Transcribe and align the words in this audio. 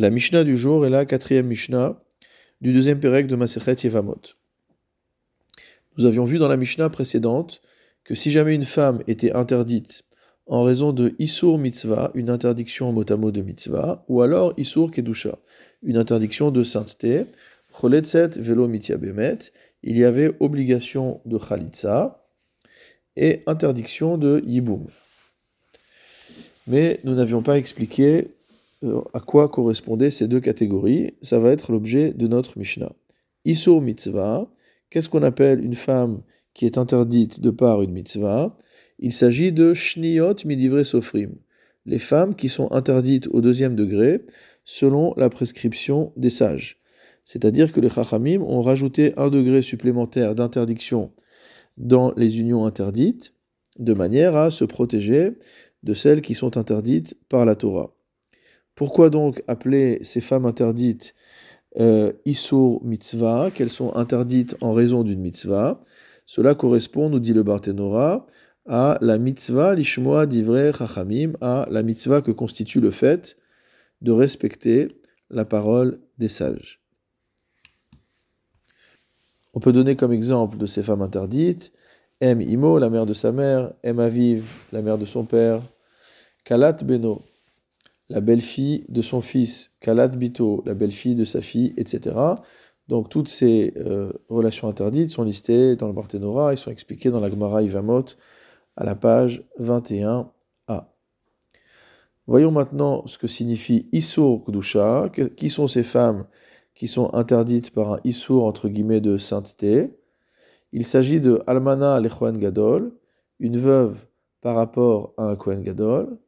La 0.00 0.08
Mishnah 0.08 0.44
du 0.44 0.56
jour 0.56 0.86
est 0.86 0.88
la 0.88 1.04
quatrième 1.04 1.46
Mishnah 1.46 2.02
du 2.62 2.72
deuxième 2.72 3.00
Pérec 3.00 3.26
de 3.26 3.36
Masechet 3.36 3.76
Yevamot. 3.84 4.22
Nous 5.98 6.06
avions 6.06 6.24
vu 6.24 6.38
dans 6.38 6.48
la 6.48 6.56
Mishnah 6.56 6.88
précédente 6.88 7.60
que 8.02 8.14
si 8.14 8.30
jamais 8.30 8.54
une 8.54 8.64
femme 8.64 9.02
était 9.08 9.32
interdite 9.32 10.04
en 10.46 10.62
raison 10.62 10.94
de 10.94 11.14
Isur 11.18 11.58
Mitzvah, 11.58 12.12
une 12.14 12.30
interdiction 12.30 12.90
motamo 12.92 13.30
de 13.30 13.42
Mitzvah, 13.42 14.06
ou 14.08 14.22
alors 14.22 14.54
Isur 14.56 14.90
Kedusha, 14.90 15.36
une 15.82 15.98
interdiction 15.98 16.50
de 16.50 16.62
sainteté, 16.62 17.26
Choletzet 17.78 18.30
Velo 18.38 18.68
Bemet, 18.68 19.38
il 19.82 19.98
y 19.98 20.04
avait 20.04 20.32
obligation 20.40 21.20
de 21.26 21.36
Khalitsa 21.36 22.26
et 23.16 23.42
interdiction 23.46 24.16
de 24.16 24.42
Yiboum. 24.46 24.86
Mais 26.66 27.00
nous 27.04 27.14
n'avions 27.14 27.42
pas 27.42 27.58
expliqué 27.58 28.28
à 28.82 29.20
quoi 29.20 29.48
correspondaient 29.48 30.10
ces 30.10 30.28
deux 30.28 30.40
catégories? 30.40 31.14
Ça 31.22 31.38
va 31.38 31.50
être 31.50 31.72
l'objet 31.72 32.12
de 32.12 32.26
notre 32.26 32.58
Mishnah. 32.58 32.92
Isur 33.44 33.80
Mitzvah, 33.80 34.50
qu'est-ce 34.90 35.08
qu'on 35.08 35.22
appelle 35.22 35.64
une 35.64 35.74
femme 35.74 36.22
qui 36.54 36.66
est 36.66 36.78
interdite 36.78 37.40
de 37.40 37.50
par 37.50 37.82
une 37.82 37.92
mitzvah? 37.92 38.56
Il 38.98 39.12
s'agit 39.12 39.52
de 39.52 39.72
Shniot 39.72 40.36
Midivre 40.44 40.84
Sofrim, 40.84 41.36
les 41.86 41.98
femmes 41.98 42.34
qui 42.34 42.48
sont 42.48 42.70
interdites 42.72 43.28
au 43.28 43.40
deuxième 43.40 43.76
degré 43.76 44.22
selon 44.64 45.14
la 45.16 45.30
prescription 45.30 46.12
des 46.16 46.30
sages. 46.30 46.78
C'est-à-dire 47.24 47.72
que 47.72 47.80
les 47.80 47.90
Chachamim 47.90 48.42
ont 48.42 48.60
rajouté 48.60 49.14
un 49.16 49.30
degré 49.30 49.62
supplémentaire 49.62 50.34
d'interdiction 50.34 51.12
dans 51.76 52.12
les 52.16 52.40
unions 52.40 52.66
interdites, 52.66 53.34
de 53.78 53.94
manière 53.94 54.36
à 54.36 54.50
se 54.50 54.64
protéger 54.64 55.32
de 55.82 55.94
celles 55.94 56.20
qui 56.20 56.34
sont 56.34 56.58
interdites 56.58 57.16
par 57.28 57.46
la 57.46 57.54
Torah. 57.54 57.94
Pourquoi 58.80 59.10
donc 59.10 59.42
appeler 59.46 59.98
ces 60.00 60.22
femmes 60.22 60.46
interdites 60.46 61.14
euh, 61.78 62.14
mitzvah, 62.82 63.50
qu'elles 63.50 63.68
sont 63.68 63.94
interdites 63.94 64.56
en 64.62 64.72
raison 64.72 65.02
d'une 65.02 65.20
mitzvah? 65.20 65.84
Cela 66.24 66.54
correspond, 66.54 67.10
nous 67.10 67.18
dit 67.18 67.34
le 67.34 67.42
Barthénora, 67.42 68.26
à 68.66 68.96
la 69.02 69.18
mitzvah 69.18 69.74
lishmoa 69.74 70.24
divrei 70.24 70.72
chachamim, 70.72 71.32
à 71.42 71.68
la 71.70 71.82
mitzvah 71.82 72.22
que 72.22 72.30
constitue 72.30 72.80
le 72.80 72.90
fait 72.90 73.36
de 74.00 74.12
respecter 74.12 74.88
la 75.28 75.44
parole 75.44 76.00
des 76.16 76.28
sages. 76.28 76.80
On 79.52 79.60
peut 79.60 79.72
donner 79.72 79.94
comme 79.94 80.14
exemple 80.14 80.56
de 80.56 80.64
ces 80.64 80.82
femmes 80.82 81.02
interdites 81.02 81.70
M. 82.22 82.40
Imo, 82.40 82.78
la 82.78 82.88
mère 82.88 83.04
de 83.04 83.12
sa 83.12 83.30
mère, 83.30 83.74
M. 83.82 84.00
Aviv, 84.00 84.46
la 84.72 84.80
mère 84.80 84.96
de 84.96 85.04
son 85.04 85.26
père, 85.26 85.60
Kalat 86.46 86.78
Beno, 86.82 87.20
la 88.10 88.20
belle-fille 88.20 88.84
de 88.88 89.02
son 89.02 89.20
fils, 89.20 89.76
Kalat 89.80 90.08
Bito, 90.08 90.62
la 90.66 90.74
belle-fille 90.74 91.14
de 91.14 91.24
sa 91.24 91.40
fille, 91.40 91.72
etc. 91.76 92.16
Donc 92.88 93.08
toutes 93.08 93.28
ces 93.28 93.72
euh, 93.76 94.12
relations 94.28 94.68
interdites 94.68 95.10
sont 95.10 95.22
listées 95.22 95.76
dans 95.76 95.86
le 95.86 95.92
Barthénora, 95.92 96.52
ils 96.52 96.58
sont 96.58 96.72
expliqués 96.72 97.10
dans 97.10 97.20
la 97.20 97.30
Gemara 97.30 97.62
Ivamot 97.62 98.04
à 98.76 98.84
la 98.84 98.96
page 98.96 99.44
21a. 99.60 100.26
Voyons 102.26 102.52
maintenant 102.52 103.06
ce 103.06 103.18
que 103.18 103.26
signifie 103.26 103.88
Isur 103.90 104.44
Kdusha, 104.46 105.10
qui 105.36 105.50
sont 105.50 105.66
ces 105.66 105.82
femmes 105.82 106.26
qui 106.74 106.86
sont 106.86 107.12
interdites 107.14 107.72
par 107.72 107.94
un 107.94 108.00
Isur 108.04 108.44
entre 108.44 108.68
guillemets 108.68 109.00
de 109.00 109.18
sainteté. 109.18 109.92
Il 110.72 110.86
s'agit 110.86 111.20
de 111.20 111.42
Almana 111.46 111.98
Lechoen 112.00 112.38
Gadol, 112.38 112.92
une 113.40 113.58
veuve 113.58 114.06
par 114.40 114.54
rapport 114.54 115.12
à 115.16 115.24
un 115.24 115.36
Kohen 115.36 115.62
Gadol, 115.62 116.18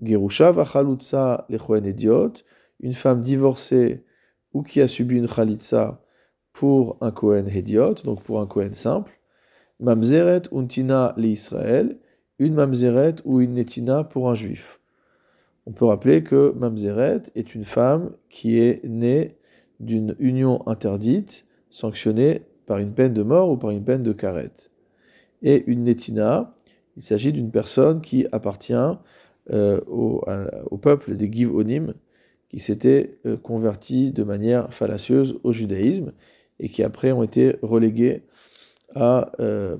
Gerusha 0.00 0.52
vachalutza 0.52 1.46
lechoen 1.48 1.84
idiot, 1.84 2.32
une 2.80 2.92
femme 2.92 3.20
divorcée 3.20 4.04
ou 4.52 4.62
qui 4.62 4.80
a 4.80 4.86
subi 4.86 5.16
une 5.16 5.28
chalitza 5.28 6.02
pour 6.52 6.96
un 7.00 7.10
Kohen 7.10 7.48
idiot, 7.48 7.94
donc 8.04 8.22
pour 8.22 8.40
un 8.40 8.46
Kohen 8.46 8.74
simple. 8.74 9.12
Mamzeret 9.80 10.48
untina 10.52 11.14
li 11.16 11.30
Israël, 11.30 11.98
une 12.38 12.54
mamzeret 12.54 13.16
ou 13.24 13.40
une 13.40 13.54
netina 13.54 14.04
pour 14.04 14.30
un 14.30 14.34
juif. 14.34 14.80
On 15.66 15.72
peut 15.72 15.84
rappeler 15.84 16.22
que 16.22 16.52
mamzeret 16.56 17.22
est 17.34 17.54
une 17.54 17.64
femme 17.64 18.12
qui 18.30 18.58
est 18.58 18.84
née 18.84 19.36
d'une 19.80 20.16
union 20.18 20.66
interdite, 20.66 21.46
sanctionnée 21.70 22.42
par 22.66 22.78
une 22.78 22.92
peine 22.92 23.14
de 23.14 23.22
mort 23.22 23.50
ou 23.50 23.56
par 23.56 23.70
une 23.70 23.84
peine 23.84 24.02
de 24.02 24.12
carette. 24.12 24.70
Et 25.42 25.64
une 25.66 25.84
netina, 25.84 26.54
il 26.96 27.02
s'agit 27.02 27.32
d'une 27.32 27.50
personne 27.50 28.00
qui 28.00 28.26
appartient 28.32 28.74
euh, 29.50 29.80
au, 29.86 30.76
peuple 30.76 31.16
des 31.16 31.30
Givonim 31.32 31.94
qui 32.48 32.60
s'étaient 32.60 33.18
euh, 33.26 33.36
convertis 33.36 34.12
de 34.12 34.22
manière 34.22 34.72
fallacieuse 34.72 35.38
au 35.42 35.52
judaïsme 35.52 36.12
et 36.60 36.68
qui 36.68 36.82
après 36.82 37.12
ont 37.12 37.22
été 37.22 37.56
relégués 37.62 38.24
à 38.94 39.32
euh, 39.40 39.76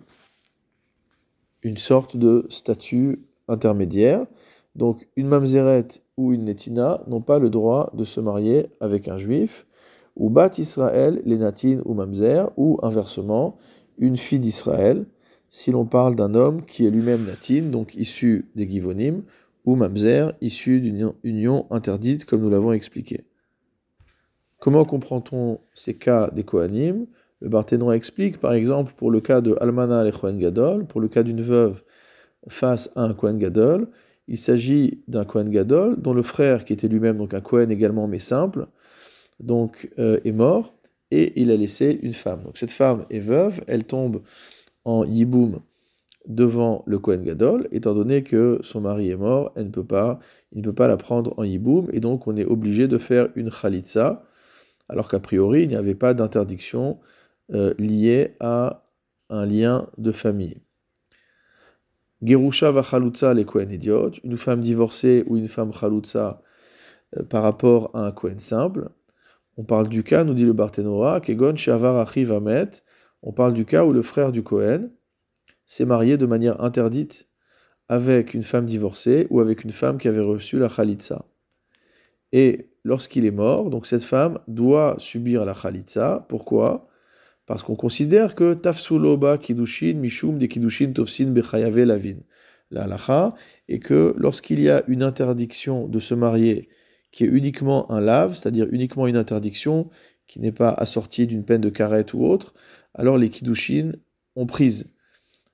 une 1.63 1.77
sorte 1.77 2.17
de 2.17 2.47
statut 2.49 3.23
intermédiaire. 3.49 4.27
Donc 4.75 5.09
une 5.17 5.29
mamzeret 5.29 5.89
ou 6.17 6.33
une 6.33 6.45
netina 6.45 7.03
n'ont 7.07 7.21
pas 7.21 7.39
le 7.39 7.51
droit 7.51 7.91
de 7.95 8.05
se 8.05 8.21
marier 8.21 8.69
avec 8.81 9.09
un 9.09 9.17
juif, 9.17 9.67
ou 10.17 10.31
bat 10.31 10.51
Israël, 10.59 11.23
les 11.25 11.37
natines 11.37 11.83
ou 11.85 11.95
mamzer, 11.95 12.51
ou 12.57 12.79
inversement, 12.83 13.57
une 13.99 14.17
fille 14.17 14.41
d'Israël, 14.41 15.07
si 15.51 15.71
l'on 15.71 15.87
parle 15.87 16.17
d'un 16.17 16.35
homme 16.35 16.63
qui 16.63 16.87
est 16.87 16.91
lui-même 16.91 17.25
natine, 17.25 17.71
donc 17.71 17.95
issu 17.95 18.51
des 18.55 18.69
Givonim, 18.69 19.23
ou 19.69 19.77
mamzer, 19.77 20.33
issu 20.41 20.81
d'une 20.81 21.13
union 21.23 21.67
interdite, 21.71 22.25
comme 22.25 22.41
nous 22.41 22.49
l'avons 22.49 22.73
expliqué. 22.73 23.27
Comment 24.59 24.87
comprend-on 24.87 25.61
ces 25.75 25.93
cas 25.93 26.31
des 26.31 26.43
Kohanim? 26.43 27.07
Le 27.43 27.51
Barthénois 27.51 27.95
explique, 27.95 28.39
par 28.39 28.55
exemple, 28.55 28.95
pour 28.97 29.11
le 29.11 29.21
cas 29.21 29.43
de 29.43 29.59
Almana 29.61 30.09
et 30.09 30.11
Kohen 30.11 30.39
Gadol, 30.39 30.87
pour 30.87 31.03
le 31.03 31.09
cas 31.09 31.23
d'une 31.23 31.43
veuve 31.43 31.83
face 32.49 32.91
à 32.97 33.03
un 33.03 33.13
Kohen 33.13 33.39
Gadol, 33.39 33.89
il 34.27 34.39
s'agit 34.39 35.03
d'un 35.07 35.27
Kohen 35.27 35.51
Gadol 35.51 36.01
dont 36.01 36.15
le 36.15 36.23
frère, 36.23 36.65
qui 36.65 36.73
était 36.73 36.89
lui-même 36.89 37.19
donc 37.19 37.35
un 37.35 37.43
Kohen 37.43 37.71
également 37.71 38.09
mais 38.09 38.21
simple, 38.21 38.69
donc 39.39 39.91
euh, 39.99 40.19
est 40.25 40.33
mort 40.33 40.73
et 41.11 41.39
il 41.43 41.51
a 41.51 41.57
laissé 41.59 42.01
une 42.03 42.15
femme. 42.15 42.43
Donc 42.43 42.57
cette 42.57 42.73
femme 42.73 43.05
est 43.11 43.21
veuve, 43.21 43.61
elle 43.67 43.85
tombe 43.85 44.23
en 44.87 45.05
yiboum 45.05 45.61
devant 46.29 46.85
le 46.87 46.99
Kohen 46.99 47.25
Gadol, 47.25 47.67
étant 47.73 47.95
donné 47.95 48.23
que 48.23 48.59
son 48.63 48.83
mari 48.83 49.11
est 49.11 49.17
mort, 49.17 49.53
elle 49.57 49.67
ne 49.67 49.71
peut 49.71 49.85
pas, 49.85 50.21
il 50.53 50.59
ne 50.59 50.63
peut 50.63 50.75
pas 50.75 50.87
la 50.87 50.99
prendre 50.99 51.35
en 51.39 51.43
yiboum, 51.43 51.89
et 51.93 52.01
donc 52.01 52.27
on 52.27 52.37
est 52.37 52.45
obligé 52.45 52.87
de 52.87 52.99
faire 52.99 53.31
une 53.35 53.51
khalitsa, 53.51 54.25
alors 54.89 55.09
qu'a 55.09 55.21
priori 55.21 55.63
il 55.63 55.69
n'y 55.69 55.77
avait 55.77 55.95
pas 55.95 56.15
d'interdiction 56.15 57.01
euh, 57.55 57.75
liée 57.79 58.37
à 58.41 58.85
un 59.31 59.47
lien 59.47 59.89
de 59.97 60.13
famille. 60.13 60.59
Gerusha 62.23 62.73
va 62.73 62.83
chalutza 62.83 63.33
les 63.33 63.45
Kohen 63.45 63.71
idiot, 63.71 64.11
une 64.23 64.37
femme 64.37 64.61
divorcée 64.61 65.25
ou 65.29 65.37
une 65.37 65.49
femme 65.49 65.73
chalutza 65.73 66.43
euh, 67.17 67.23
par 67.23 67.43
rapport 67.43 67.91
à 67.95 68.01
un 68.01 68.13
Kohen 68.13 68.39
simple. 68.39 68.91
On 69.57 69.65
parle 69.65 69.89
du 69.89 70.03
cas, 70.03 70.25
nous 70.25 70.35
dit 70.35 70.45
le 70.45 70.53
Barthénora, 70.53 71.21
Kegon 71.21 71.57
Shavar 71.57 72.07
on 73.23 73.33
parle 73.33 73.55
du 73.55 73.65
cas 73.65 73.85
où 73.85 73.93
le 73.93 74.03
frère 74.03 74.31
du 74.31 74.43
Kohen, 74.43 74.93
s'est 75.69 75.85
marié 75.85 76.17
de 76.17 76.25
manière 76.25 76.65
interdite 76.65 77.29
avec 77.89 78.33
une 78.33 78.43
femme 78.43 78.65
divorcée 78.65 79.27
ou 79.29 79.41
avec 79.41 79.65
une 79.65 79.71
femme 79.71 79.99
qui 79.99 80.09
avait 80.09 80.23
reçu 80.23 80.59
la 80.59 80.71
khalitsa. 80.71 81.27
Et 82.33 82.71
lorsqu'il 82.85 83.27
est 83.27 83.31
mort, 83.31 83.69
donc 83.69 83.87
cette 83.87 84.03
femme 84.03 84.41
doit 84.49 84.97
subir 84.99 85.45
la 85.45 85.55
khalitsa. 85.55 86.25
Pourquoi? 86.31 86.89
Parce 87.45 87.63
qu'on 87.63 87.77
considère 87.77 88.35
que 88.35 88.55
tafsuloba 88.55 89.37
kidushin 89.37 89.95
mishum 89.95 90.39
de 90.39 90.47
kidushin 90.47 90.93
tofsin 90.93 91.27
bechayave 91.27 91.81
lavin. 91.81 92.17
La 92.71 92.85
halacha 92.85 93.35
est 93.69 93.79
que 93.79 94.15
lorsqu'il 94.17 94.61
y 94.61 94.71
a 94.71 94.85
une 94.89 95.03
interdiction 95.03 95.87
de 95.87 95.99
se 95.99 96.15
marier 96.15 96.71
qui 97.13 97.25
est 97.25 97.29
uniquement 97.29 97.91
un 97.93 98.01
lave, 98.01 98.35
c'est-à-dire 98.35 98.69
uniquement 98.71 99.07
une 99.07 99.17
interdiction 99.17 99.91
qui 100.27 100.41
n'est 100.41 100.53
pas 100.53 100.71
assortie 100.71 101.27
d'une 101.27 101.45
peine 101.45 101.61
de 101.61 101.71
carette 101.71 102.15
ou 102.15 102.25
autre, 102.25 102.55
alors 102.95 103.19
les 103.19 103.29
kidushin 103.29 103.93
ont 104.35 104.47
prise. 104.47 104.95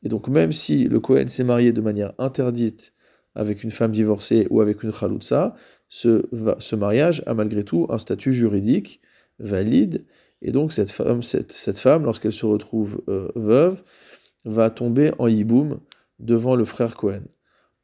Et 0.04 0.08
donc 0.08 0.28
même 0.28 0.52
si 0.52 0.84
le 0.84 1.00
Kohen 1.00 1.28
s'est 1.28 1.44
marié 1.44 1.72
de 1.72 1.80
manière 1.80 2.12
interdite 2.18 2.92
avec 3.34 3.64
une 3.64 3.70
femme 3.70 3.90
divorcée 3.90 4.46
ou 4.50 4.60
avec 4.60 4.82
une 4.82 4.92
chaloutsa, 4.92 5.56
ce, 5.88 6.74
mariage 6.74 7.22
a 7.26 7.34
malgré 7.34 7.64
tout 7.64 7.86
un 7.90 7.98
statut 7.98 8.32
juridique 8.32 9.00
valide. 9.38 10.04
Et 10.42 10.52
donc 10.52 10.72
cette 10.72 10.90
femme, 10.90 12.04
lorsqu'elle 12.04 12.32
se 12.32 12.46
retrouve 12.46 13.02
euh, 13.08 13.28
veuve, 13.34 13.82
va 14.44 14.70
tomber 14.70 15.12
en 15.18 15.26
yiboum 15.26 15.80
devant 16.18 16.54
le 16.54 16.64
frère 16.64 16.96
Cohen. 16.96 17.22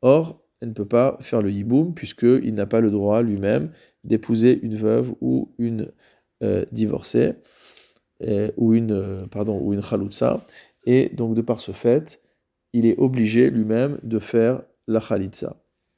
Or, 0.03 0.43
elle 0.61 0.69
ne 0.69 0.75
peut 0.75 0.87
pas 0.87 1.17
faire 1.21 1.41
le 1.41 1.51
yiboum 1.51 1.95
puisqu'il 1.95 2.53
n'a 2.55 2.67
pas 2.67 2.81
le 2.81 2.91
droit 2.91 3.23
lui-même 3.23 3.71
d'épouser 4.05 4.61
une 4.63 4.77
veuve 4.77 5.15
ou 5.21 5.53
une 5.59 5.91
euh, 6.43 6.65
divorcée 6.71 7.35
ou 8.57 8.75
une 8.75 8.93
euh, 8.93 9.27
ou 9.47 9.73
une 9.73 9.81
et 10.85 11.11
donc 11.11 11.35
de 11.35 11.43
par 11.43 11.61
ce 11.61 11.73
fait, 11.73 12.23
il 12.73 12.87
est 12.87 12.99
obligé 12.99 13.51
lui-même 13.51 13.99
de 14.03 14.19
faire 14.19 14.63
la 14.87 15.01
khalitza. 15.01 15.57